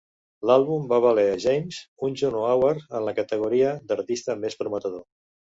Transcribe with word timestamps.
L'àlbum 0.49 0.87
va 0.93 0.97
valer 1.05 1.25
a 1.33 1.35
James 1.43 1.77
un 2.09 2.17
Juno 2.23 2.41
Award 2.55 2.97
en 3.01 3.07
la 3.11 3.15
categoria 3.21 3.77
d'"Artista 3.91 4.41
més 4.47 4.63
prometedor". 4.65 5.07